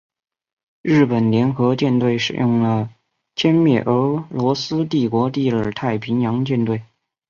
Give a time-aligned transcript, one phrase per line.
[0.81, 2.89] 日本联合舰队使用
[3.35, 6.81] 歼灭了俄罗斯帝国第二太平洋舰队。